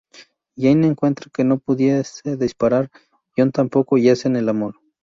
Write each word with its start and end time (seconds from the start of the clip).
Jane 0.57 0.87
encuentra 0.87 1.29
que 1.31 1.43
no 1.43 1.59
puede 1.59 2.01
disparar 2.39 2.89
John 3.37 3.51
tampoco, 3.51 3.99
y 3.99 4.09
hacen 4.09 4.35
el 4.35 4.49
amor. 4.49 4.79